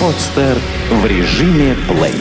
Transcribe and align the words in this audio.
Подстер 0.00 0.56
в 0.92 1.06
режиме 1.06 1.76
плей. 1.88 2.14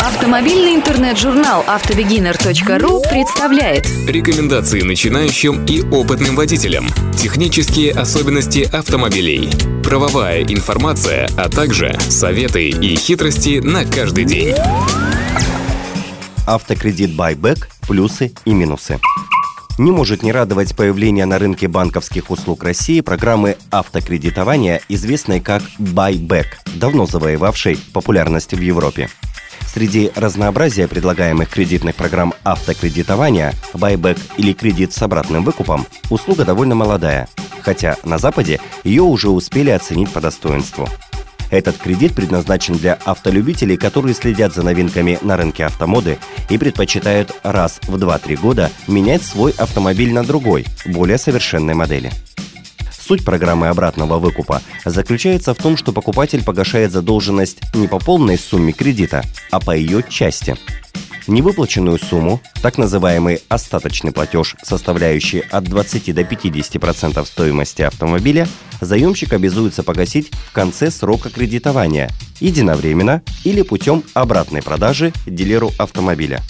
Автомобильный 0.00 0.74
интернет-журнал 0.74 1.62
автобегинер.ру 1.66 3.02
представляет 3.10 3.86
Рекомендации 4.06 4.80
начинающим 4.80 5.66
и 5.66 5.82
опытным 5.82 6.34
водителям. 6.34 6.86
Технические 7.14 7.92
особенности 7.92 8.60
автомобилей. 8.74 9.50
Правовая 9.84 10.44
информация, 10.44 11.28
а 11.36 11.50
также 11.50 11.94
советы 12.00 12.70
и 12.70 12.96
хитрости 12.96 13.58
на 13.58 13.84
каждый 13.84 14.24
день. 14.24 14.54
Автокредит 16.46 17.14
Байбек. 17.14 17.68
Плюсы 17.86 18.32
и 18.46 18.54
минусы. 18.54 18.98
Не 19.78 19.92
может 19.92 20.24
не 20.24 20.32
радовать 20.32 20.74
появление 20.74 21.24
на 21.24 21.38
рынке 21.38 21.68
банковских 21.68 22.32
услуг 22.32 22.64
России 22.64 23.00
программы 23.00 23.56
автокредитования, 23.70 24.80
известной 24.88 25.38
как 25.38 25.62
Buyback, 25.78 26.46
давно 26.74 27.06
завоевавшей 27.06 27.78
популярность 27.92 28.54
в 28.54 28.60
Европе. 28.60 29.08
Среди 29.72 30.10
разнообразия 30.16 30.88
предлагаемых 30.88 31.48
кредитных 31.48 31.94
программ 31.94 32.34
автокредитования 32.42 33.54
Buyback 33.72 34.18
или 34.36 34.52
кредит 34.52 34.92
с 34.92 35.00
обратным 35.00 35.44
выкупом 35.44 35.86
услуга 36.10 36.44
довольно 36.44 36.74
молодая, 36.74 37.28
хотя 37.62 37.96
на 38.02 38.18
Западе 38.18 38.58
ее 38.82 39.02
уже 39.02 39.28
успели 39.30 39.70
оценить 39.70 40.10
по 40.10 40.20
достоинству. 40.20 40.88
Этот 41.50 41.78
кредит 41.78 42.14
предназначен 42.14 42.74
для 42.74 42.94
автолюбителей, 43.04 43.76
которые 43.76 44.14
следят 44.14 44.54
за 44.54 44.62
новинками 44.62 45.18
на 45.22 45.36
рынке 45.36 45.64
автомоды 45.64 46.18
и 46.50 46.58
предпочитают 46.58 47.34
раз 47.42 47.80
в 47.82 47.96
2-3 47.96 48.36
года 48.40 48.70
менять 48.86 49.22
свой 49.22 49.52
автомобиль 49.52 50.12
на 50.12 50.24
другой, 50.24 50.66
более 50.86 51.18
совершенной 51.18 51.74
модели. 51.74 52.12
Суть 53.08 53.24
программы 53.24 53.68
обратного 53.68 54.18
выкупа 54.18 54.60
заключается 54.84 55.54
в 55.54 55.56
том, 55.56 55.78
что 55.78 55.92
покупатель 55.92 56.44
погашает 56.44 56.92
задолженность 56.92 57.74
не 57.74 57.88
по 57.88 57.98
полной 57.98 58.36
сумме 58.36 58.72
кредита, 58.72 59.22
а 59.50 59.60
по 59.60 59.74
ее 59.74 60.02
части. 60.06 60.56
Невыплаченную 61.28 61.98
сумму, 61.98 62.40
так 62.62 62.78
называемый 62.78 63.42
остаточный 63.48 64.12
платеж, 64.12 64.56
составляющий 64.62 65.40
от 65.40 65.64
20 65.64 66.14
до 66.14 66.22
50% 66.22 67.24
стоимости 67.24 67.82
автомобиля, 67.82 68.48
заемщик 68.80 69.34
обязуется 69.34 69.82
погасить 69.82 70.30
в 70.30 70.52
конце 70.52 70.90
срока 70.90 71.30
кредитования, 71.30 72.10
единовременно 72.40 73.22
или 73.44 73.62
путем 73.62 74.02
обратной 74.14 74.62
продажи 74.62 75.12
дилеру 75.26 75.70
автомобиля. 75.78 76.40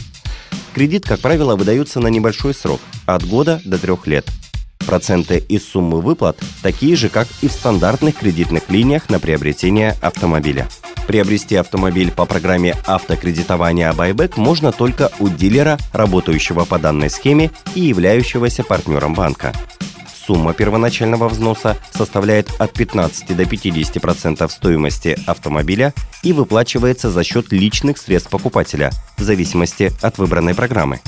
Кредит, 0.75 1.05
как 1.05 1.21
правило, 1.21 1.56
выдается 1.56 1.99
на 2.01 2.09
небольшой 2.09 2.55
срок– 2.55 2.81
от 3.06 3.27
года 3.27 3.61
до 3.65 3.79
трех 3.79 4.06
лет– 4.06 4.27
Проценты 4.89 5.37
из 5.51 5.69
суммы 5.69 6.01
выплат 6.01 6.39
такие 6.62 6.97
же, 6.97 7.11
как 7.11 7.29
и 7.43 7.49
в 7.49 7.53
стандартных 7.53 8.17
кредитных 8.17 8.71
линиях 8.71 9.11
на 9.11 9.21
приобретение 9.21 9.95
автомобиля. 10.01 10.67
Приобрести 11.09 11.56
автомобиль 11.56 12.11
по 12.12 12.27
программе 12.27 12.77
автокредитования 12.84 13.91
Buyback 13.95 14.34
можно 14.37 14.73
только 14.73 15.11
у 15.19 15.31
дилера, 15.31 15.78
работающего 15.95 16.67
по 16.67 16.78
данной 16.78 17.09
схеме 17.09 17.50
и 17.75 17.81
являющегося 17.81 18.62
партнером 18.62 19.15
банка. 19.15 19.55
Сумма 20.27 20.53
первоначального 20.53 21.31
взноса 21.31 21.78
составляет 21.95 22.50
от 22.59 22.75
15 22.75 23.34
до 23.34 23.45
50% 23.45 24.47
стоимости 24.50 25.19
автомобиля 25.25 25.95
и 26.23 26.34
выплачивается 26.34 27.11
за 27.11 27.25
счет 27.25 27.53
личных 27.53 27.97
средств 27.97 28.28
покупателя, 28.28 28.91
в 29.17 29.22
зависимости 29.22 29.91
от 30.03 30.19
выбранной 30.19 30.55
программы. 30.55 31.00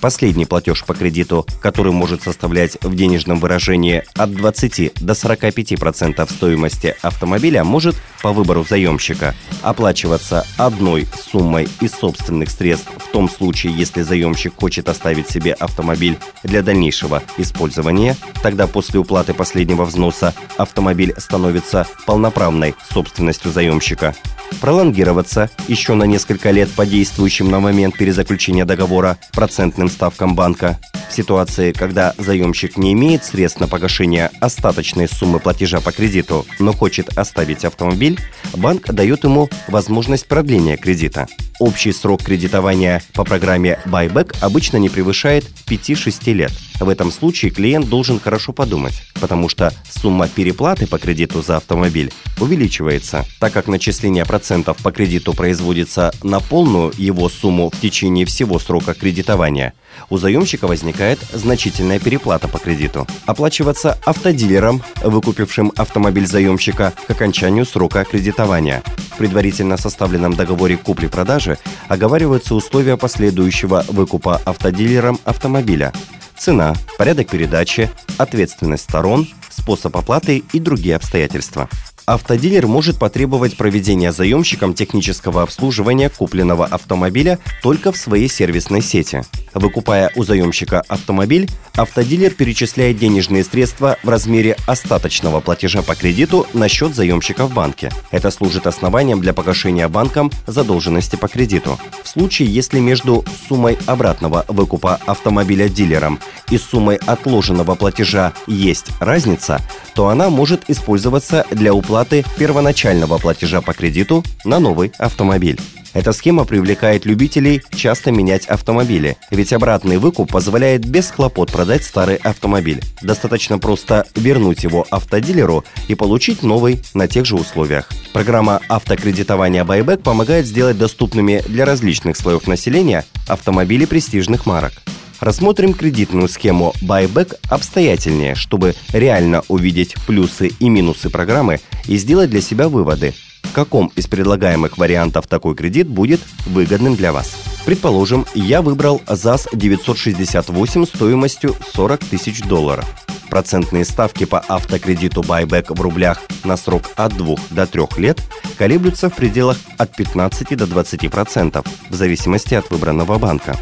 Последний 0.00 0.46
платеж 0.46 0.84
по 0.84 0.94
кредиту, 0.94 1.46
который 1.60 1.92
может 1.92 2.22
составлять 2.22 2.76
в 2.82 2.94
денежном 2.94 3.40
выражении 3.40 4.04
от 4.14 4.32
20 4.32 4.94
до 5.00 5.12
45% 5.14 6.32
стоимости 6.32 6.96
автомобиля, 7.02 7.64
может 7.64 7.96
по 8.22 8.32
выбору 8.32 8.64
заемщика 8.68 9.34
оплачиваться 9.62 10.46
одной 10.56 11.06
суммой 11.30 11.68
из 11.80 11.92
собственных 11.92 12.50
средств 12.50 12.88
в 12.98 13.10
том 13.12 13.28
случае, 13.28 13.74
если 13.74 14.02
заемщик 14.02 14.54
хочет 14.56 14.88
оставить 14.88 15.30
себе 15.30 15.52
автомобиль 15.54 16.18
для 16.42 16.62
дальнейшего 16.62 17.22
использования. 17.38 18.16
Тогда 18.42 18.66
после 18.66 19.00
уплаты 19.00 19.34
последнего 19.34 19.84
взноса 19.84 20.34
автомобиль 20.56 21.14
становится 21.16 21.86
полноправной 22.06 22.74
собственностью 22.92 23.50
заемщика 23.50 24.14
пролонгироваться 24.60 25.50
еще 25.68 25.94
на 25.94 26.04
несколько 26.04 26.50
лет 26.50 26.70
по 26.70 26.86
действующим 26.86 27.50
на 27.50 27.60
момент 27.60 27.96
перезаключения 27.96 28.64
договора 28.64 29.16
процентным 29.32 29.88
ставкам 29.88 30.34
банка. 30.34 30.78
В 31.08 31.12
ситуации, 31.16 31.72
когда 31.72 32.14
заемщик 32.18 32.76
не 32.76 32.92
имеет 32.92 33.24
средств 33.24 33.60
на 33.60 33.68
погашение 33.68 34.30
остаточной 34.40 35.08
суммы 35.08 35.38
платежа 35.38 35.80
по 35.80 35.92
кредиту, 35.92 36.44
но 36.58 36.72
хочет 36.72 37.16
оставить 37.16 37.64
автомобиль, 37.64 38.18
банк 38.54 38.86
дает 38.92 39.24
ему 39.24 39.48
возможность 39.68 40.26
продления 40.26 40.76
кредита. 40.76 41.26
Общий 41.58 41.92
срок 41.92 42.22
кредитования 42.22 43.02
по 43.14 43.24
программе 43.24 43.78
Buyback 43.86 44.36
обычно 44.40 44.76
не 44.76 44.90
превышает 44.90 45.44
5-6 45.66 46.32
лет. 46.34 46.52
В 46.80 46.88
этом 46.90 47.10
случае 47.10 47.50
клиент 47.50 47.88
должен 47.88 48.20
хорошо 48.20 48.52
подумать, 48.52 49.02
потому 49.18 49.48
что 49.48 49.72
сумма 49.88 50.28
переплаты 50.28 50.86
по 50.86 50.98
кредиту 50.98 51.40
за 51.40 51.56
автомобиль 51.56 52.12
увеличивается, 52.38 53.24
так 53.40 53.54
как 53.54 53.68
начисление 53.68 54.26
процентов 54.26 54.76
по 54.82 54.92
кредиту 54.92 55.32
производится 55.32 56.12
на 56.22 56.40
полную 56.40 56.92
его 56.98 57.30
сумму 57.30 57.70
в 57.70 57.80
течение 57.80 58.26
всего 58.26 58.58
срока 58.58 58.92
кредитования. 58.92 59.72
У 60.10 60.18
заемщика 60.18 60.66
возникает 60.66 61.18
значительная 61.32 61.98
переплата 61.98 62.48
по 62.48 62.58
кредиту. 62.58 63.06
Оплачиваться 63.26 63.98
автодилером, 64.04 64.82
выкупившим 65.02 65.72
автомобиль 65.76 66.26
заемщика 66.26 66.92
к 67.06 67.10
окончанию 67.10 67.64
срока 67.64 68.04
кредитования. 68.04 68.82
В 69.12 69.18
предварительно 69.18 69.76
составленном 69.76 70.34
договоре 70.34 70.76
купли-продажи 70.76 71.58
оговариваются 71.88 72.54
условия 72.54 72.96
последующего 72.96 73.84
выкупа 73.88 74.40
автодилером 74.44 75.18
автомобиля. 75.24 75.92
Цена, 76.36 76.74
порядок 76.98 77.28
передачи, 77.28 77.90
ответственность 78.18 78.84
сторон, 78.84 79.26
способ 79.48 79.96
оплаты 79.96 80.44
и 80.52 80.60
другие 80.60 80.96
обстоятельства. 80.96 81.68
Автодилер 82.06 82.68
может 82.68 83.00
потребовать 83.00 83.56
проведения 83.56 84.12
заемщиком 84.12 84.74
технического 84.74 85.42
обслуживания 85.42 86.08
купленного 86.08 86.64
автомобиля 86.64 87.40
только 87.64 87.90
в 87.90 87.96
своей 87.96 88.28
сервисной 88.28 88.80
сети. 88.80 89.22
Выкупая 89.54 90.12
у 90.14 90.22
заемщика 90.22 90.82
автомобиль, 90.86 91.48
автодилер 91.74 92.30
перечисляет 92.30 92.98
денежные 92.98 93.42
средства 93.42 93.96
в 94.04 94.08
размере 94.08 94.56
остаточного 94.68 95.40
платежа 95.40 95.82
по 95.82 95.96
кредиту 95.96 96.46
на 96.52 96.68
счет 96.68 96.94
заемщика 96.94 97.46
в 97.46 97.52
банке. 97.52 97.90
Это 98.12 98.30
служит 98.30 98.68
основанием 98.68 99.20
для 99.20 99.32
погашения 99.32 99.88
банком 99.88 100.30
задолженности 100.46 101.16
по 101.16 101.26
кредиту. 101.26 101.76
В 102.04 102.08
случае, 102.08 102.54
если 102.54 102.78
между 102.78 103.24
суммой 103.48 103.78
обратного 103.86 104.44
выкупа 104.46 105.00
автомобиля 105.06 105.68
дилером 105.68 106.20
и 106.50 106.58
суммой 106.58 106.96
отложенного 106.96 107.74
платежа 107.74 108.32
есть 108.46 108.88
разница, 109.00 109.60
то 109.94 110.08
она 110.08 110.30
может 110.30 110.68
использоваться 110.68 111.46
для 111.50 111.74
уплаты 111.74 112.24
первоначального 112.38 113.18
платежа 113.18 113.60
по 113.60 113.72
кредиту 113.72 114.24
на 114.44 114.58
новый 114.58 114.92
автомобиль. 114.98 115.60
Эта 115.96 116.12
схема 116.12 116.44
привлекает 116.44 117.06
любителей 117.06 117.62
часто 117.74 118.12
менять 118.12 118.44
автомобили, 118.48 119.16
ведь 119.30 119.54
обратный 119.54 119.96
выкуп 119.96 120.30
позволяет 120.30 120.84
без 120.84 121.10
хлопот 121.10 121.50
продать 121.50 121.84
старый 121.84 122.16
автомобиль. 122.16 122.82
Достаточно 123.00 123.58
просто 123.58 124.04
вернуть 124.14 124.62
его 124.62 124.86
автодилеру 124.90 125.64
и 125.88 125.94
получить 125.94 126.42
новый 126.42 126.82
на 126.92 127.08
тех 127.08 127.24
же 127.24 127.36
условиях. 127.36 127.88
Программа 128.12 128.60
автокредитования 128.68 129.64
Buyback 129.64 130.02
помогает 130.02 130.44
сделать 130.44 130.76
доступными 130.76 131.42
для 131.48 131.64
различных 131.64 132.18
слоев 132.18 132.46
населения 132.46 133.06
автомобили 133.26 133.86
престижных 133.86 134.44
марок. 134.44 134.74
Рассмотрим 135.20 135.72
кредитную 135.72 136.28
схему 136.28 136.72
Buyback 136.82 137.36
обстоятельнее, 137.48 138.34
чтобы 138.34 138.74
реально 138.92 139.42
увидеть 139.48 139.94
плюсы 140.06 140.48
и 140.48 140.68
минусы 140.68 141.08
программы 141.08 141.60
и 141.86 141.96
сделать 141.96 142.30
для 142.30 142.40
себя 142.40 142.68
выводы, 142.68 143.14
в 143.42 143.52
каком 143.52 143.90
из 143.96 144.06
предлагаемых 144.06 144.76
вариантов 144.76 145.26
такой 145.26 145.54
кредит 145.54 145.88
будет 145.88 146.20
выгодным 146.46 146.96
для 146.96 147.12
вас. 147.12 147.34
Предположим, 147.64 148.26
я 148.34 148.60
выбрал 148.62 149.00
ЗАЗ 149.08 149.48
968 149.52 150.86
стоимостью 150.86 151.56
40 151.74 152.04
тысяч 152.04 152.42
долларов. 152.42 153.05
Процентные 153.30 153.84
ставки 153.84 154.24
по 154.24 154.38
автокредиту 154.38 155.22
Buyback 155.22 155.74
в 155.74 155.80
рублях 155.80 156.22
на 156.44 156.56
срок 156.56 156.84
от 156.96 157.16
2 157.16 157.36
до 157.50 157.66
3 157.66 157.82
лет 157.98 158.22
колеблются 158.58 159.10
в 159.10 159.14
пределах 159.14 159.58
от 159.78 159.94
15 159.96 160.56
до 160.56 160.64
20% 160.64 161.66
в 161.90 161.94
зависимости 161.94 162.54
от 162.54 162.70
выбранного 162.70 163.18
банка 163.18 163.56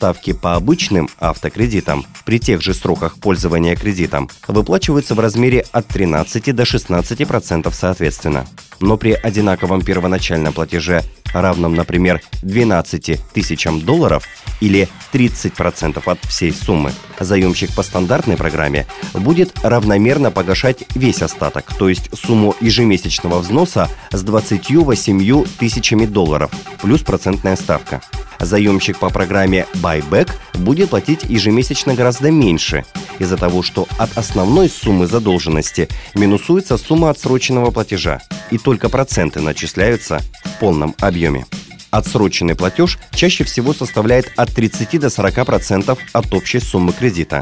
ставки 0.00 0.32
по 0.32 0.54
обычным 0.54 1.10
автокредитам 1.18 2.06
при 2.24 2.40
тех 2.40 2.62
же 2.62 2.72
сроках 2.72 3.18
пользования 3.18 3.76
кредитом 3.76 4.30
выплачиваются 4.48 5.14
в 5.14 5.20
размере 5.20 5.66
от 5.72 5.86
13 5.88 6.56
до 6.56 6.62
16% 6.62 7.70
соответственно. 7.70 8.46
Но 8.80 8.96
при 8.96 9.12
одинаковом 9.12 9.82
первоначальном 9.82 10.54
платеже 10.54 11.02
равном, 11.32 11.74
например, 11.74 12.20
12 12.42 13.20
тысячам 13.32 13.80
долларов 13.80 14.24
или 14.60 14.88
30% 15.12 16.02
от 16.04 16.18
всей 16.26 16.52
суммы, 16.52 16.92
заемщик 17.18 17.74
по 17.74 17.82
стандартной 17.82 18.36
программе 18.36 18.86
будет 19.14 19.52
равномерно 19.62 20.30
погашать 20.30 20.84
весь 20.94 21.22
остаток, 21.22 21.72
то 21.76 21.88
есть 21.88 22.10
сумму 22.16 22.54
ежемесячного 22.60 23.38
взноса 23.38 23.88
с 24.10 24.22
28 24.22 25.44
тысячами 25.58 26.06
долларов 26.06 26.50
плюс 26.82 27.02
процентная 27.02 27.56
ставка. 27.56 28.00
Заемщик 28.40 28.98
по 28.98 29.10
программе 29.10 29.66
Buyback 29.74 30.30
будет 30.54 30.90
платить 30.90 31.24
ежемесячно 31.24 31.94
гораздо 31.94 32.30
меньше, 32.30 32.84
из-за 33.18 33.36
того, 33.36 33.62
что 33.62 33.86
от 33.98 34.16
основной 34.16 34.70
суммы 34.70 35.06
задолженности 35.06 35.88
минусуется 36.14 36.78
сумма 36.78 37.10
отсроченного 37.10 37.70
платежа, 37.70 38.20
и 38.50 38.58
только 38.58 38.88
проценты 38.88 39.40
начисляются 39.40 40.20
в 40.44 40.58
полном 40.58 40.94
объеме. 41.00 41.46
Отсроченный 41.90 42.54
платеж 42.54 42.98
чаще 43.12 43.44
всего 43.44 43.74
составляет 43.74 44.32
от 44.36 44.52
30 44.54 45.00
до 45.00 45.08
40% 45.08 45.98
от 46.12 46.34
общей 46.34 46.60
суммы 46.60 46.92
кредита. 46.92 47.40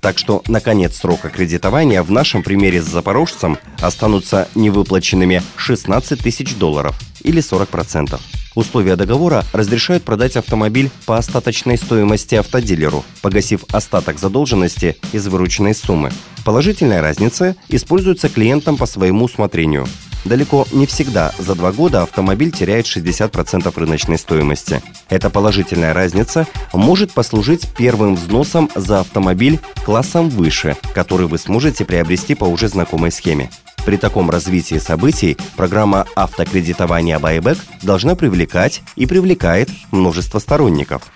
Так 0.00 0.18
что 0.18 0.42
на 0.46 0.60
конец 0.60 0.96
срока 0.96 1.28
кредитования 1.28 2.02
в 2.02 2.10
нашем 2.10 2.42
примере 2.42 2.80
с 2.80 2.86
запорожцем 2.86 3.58
останутся 3.80 4.48
невыплаченными 4.54 5.42
16 5.56 6.20
тысяч 6.20 6.54
долларов 6.54 6.96
или 7.22 7.42
40%. 7.42 8.20
Условия 8.54 8.96
договора 8.96 9.44
разрешают 9.52 10.04
продать 10.04 10.36
автомобиль 10.36 10.90
по 11.06 11.16
остаточной 11.16 11.76
стоимости 11.76 12.34
автодилеру, 12.34 13.04
погасив 13.22 13.64
остаток 13.72 14.18
задолженности 14.18 14.96
из 15.12 15.26
вырученной 15.26 15.74
суммы. 15.74 16.10
Положительная 16.44 17.00
разница 17.00 17.56
используется 17.68 18.28
клиентом 18.28 18.76
по 18.76 18.86
своему 18.86 19.26
усмотрению. 19.26 19.86
Далеко 20.28 20.66
не 20.72 20.84
всегда 20.84 21.32
за 21.38 21.54
два 21.54 21.72
года 21.72 22.02
автомобиль 22.02 22.52
теряет 22.52 22.84
60% 22.84 23.72
рыночной 23.74 24.18
стоимости. 24.18 24.82
Эта 25.08 25.30
положительная 25.30 25.94
разница 25.94 26.46
может 26.74 27.12
послужить 27.12 27.66
первым 27.78 28.14
взносом 28.14 28.68
за 28.74 29.00
автомобиль 29.00 29.58
классом 29.86 30.28
выше, 30.28 30.76
который 30.94 31.28
вы 31.28 31.38
сможете 31.38 31.86
приобрести 31.86 32.34
по 32.34 32.44
уже 32.44 32.68
знакомой 32.68 33.10
схеме. 33.10 33.50
При 33.86 33.96
таком 33.96 34.28
развитии 34.28 34.76
событий 34.76 35.38
программа 35.56 36.06
автокредитования 36.14 37.18
Buyback 37.18 37.58
должна 37.80 38.14
привлекать 38.14 38.82
и 38.96 39.06
привлекает 39.06 39.70
множество 39.92 40.40
сторонников. 40.40 41.10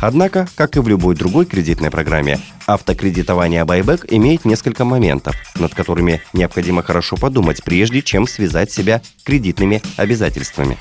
Однако, 0.00 0.46
как 0.54 0.76
и 0.76 0.80
в 0.80 0.88
любой 0.88 1.14
другой 1.14 1.46
кредитной 1.46 1.90
программе, 1.90 2.38
автокредитование 2.66 3.64
Buyback 3.64 4.06
имеет 4.10 4.44
несколько 4.44 4.84
моментов, 4.84 5.34
над 5.56 5.74
которыми 5.74 6.20
необходимо 6.32 6.82
хорошо 6.82 7.16
подумать, 7.16 7.64
прежде 7.64 8.02
чем 8.02 8.26
связать 8.26 8.70
себя 8.70 9.00
кредитными 9.24 9.82
обязательствами. 9.96 10.76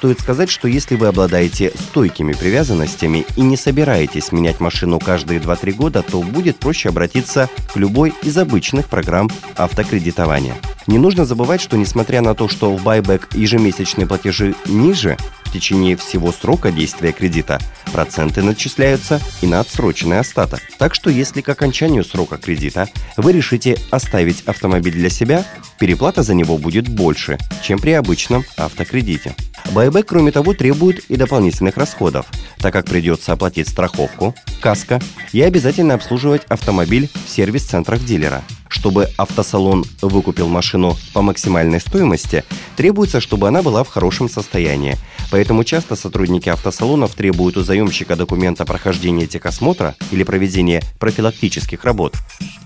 Стоит 0.00 0.18
сказать, 0.18 0.48
что 0.48 0.66
если 0.66 0.94
вы 0.94 1.08
обладаете 1.08 1.72
стойкими 1.74 2.32
привязанностями 2.32 3.26
и 3.36 3.42
не 3.42 3.58
собираетесь 3.58 4.32
менять 4.32 4.58
машину 4.58 4.98
каждые 4.98 5.40
2-3 5.40 5.72
года, 5.72 6.02
то 6.02 6.22
будет 6.22 6.56
проще 6.56 6.88
обратиться 6.88 7.50
к 7.74 7.76
любой 7.76 8.14
из 8.22 8.38
обычных 8.38 8.88
программ 8.88 9.28
автокредитования. 9.56 10.54
Не 10.86 10.96
нужно 10.96 11.26
забывать, 11.26 11.60
что 11.60 11.76
несмотря 11.76 12.22
на 12.22 12.34
то, 12.34 12.48
что 12.48 12.74
в 12.74 12.82
байбек 12.82 13.28
ежемесячные 13.34 14.06
платежи 14.06 14.54
ниже, 14.64 15.18
в 15.50 15.52
течение 15.52 15.96
всего 15.96 16.30
срока 16.30 16.70
действия 16.70 17.10
кредита 17.10 17.58
проценты 17.92 18.40
начисляются 18.40 19.20
и 19.42 19.46
на 19.46 19.58
отсроченный 19.58 20.20
остаток. 20.20 20.60
Так 20.78 20.94
что 20.94 21.10
если 21.10 21.40
к 21.40 21.48
окончанию 21.48 22.04
срока 22.04 22.36
кредита 22.36 22.88
вы 23.16 23.32
решите 23.32 23.76
оставить 23.90 24.42
автомобиль 24.42 24.92
для 24.92 25.10
себя, 25.10 25.44
переплата 25.80 26.22
за 26.22 26.34
него 26.34 26.56
будет 26.56 26.88
больше, 26.88 27.36
чем 27.62 27.80
при 27.80 27.90
обычном 27.90 28.44
автокредите. 28.56 29.34
Байбек, 29.72 30.06
кроме 30.06 30.30
того, 30.30 30.54
требует 30.54 31.00
и 31.10 31.16
дополнительных 31.16 31.76
расходов, 31.76 32.26
так 32.58 32.72
как 32.72 32.86
придется 32.86 33.32
оплатить 33.32 33.68
страховку, 33.68 34.36
каско 34.60 35.00
и 35.32 35.42
обязательно 35.42 35.94
обслуживать 35.94 36.44
автомобиль 36.44 37.10
в 37.26 37.28
сервис-центрах 37.28 38.04
дилера. 38.04 38.44
Чтобы 38.70 39.08
автосалон 39.16 39.84
выкупил 40.00 40.48
машину 40.48 40.96
по 41.12 41.22
максимальной 41.22 41.80
стоимости, 41.80 42.44
требуется, 42.76 43.20
чтобы 43.20 43.48
она 43.48 43.62
была 43.62 43.82
в 43.84 43.88
хорошем 43.88 44.30
состоянии. 44.30 44.96
Поэтому 45.30 45.64
часто 45.64 45.96
сотрудники 45.96 46.48
автосалонов 46.48 47.14
требуют 47.14 47.56
у 47.56 47.62
заемщика 47.62 48.16
документа 48.16 48.64
прохождения 48.64 49.26
техосмотра 49.26 49.96
или 50.12 50.22
проведения 50.22 50.82
профилактических 50.98 51.84
работ. 51.84 52.14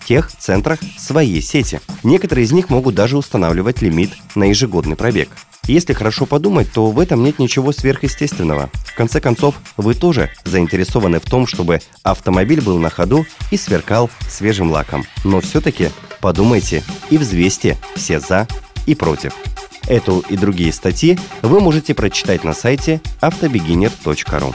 Тех 0.06 0.30
центрах 0.30 0.80
своей 0.98 1.40
сети. 1.40 1.80
Некоторые 2.02 2.44
из 2.44 2.52
них 2.52 2.70
могут 2.70 2.94
даже 2.94 3.16
устанавливать 3.16 3.82
лимит 3.82 4.10
на 4.34 4.44
ежегодный 4.44 4.96
пробег. 4.96 5.28
Если 5.66 5.94
хорошо 5.94 6.26
подумать, 6.26 6.70
то 6.70 6.90
в 6.90 7.00
этом 7.00 7.22
нет 7.22 7.38
ничего 7.38 7.72
сверхъестественного. 7.72 8.68
В 8.84 8.94
конце 8.94 9.20
концов, 9.20 9.54
вы 9.78 9.94
тоже 9.94 10.30
заинтересованы 10.44 11.20
в 11.20 11.24
том, 11.24 11.46
чтобы 11.46 11.80
автомобиль 12.02 12.60
был 12.60 12.78
на 12.78 12.90
ходу 12.90 13.24
и 13.50 13.56
сверкал 13.56 14.10
свежим 14.28 14.70
лаком. 14.70 15.06
Но 15.24 15.40
все-таки 15.40 15.88
подумайте 16.20 16.82
и 17.08 17.16
взвесьте 17.16 17.78
все 17.96 18.20
«за» 18.20 18.46
и 18.86 18.94
«против». 18.94 19.32
Эту 19.86 20.20
и 20.28 20.36
другие 20.36 20.72
статьи 20.72 21.18
вы 21.42 21.60
можете 21.60 21.94
прочитать 21.94 22.44
на 22.44 22.54
сайте 22.54 23.00
автобегинер.ру. 23.20 24.54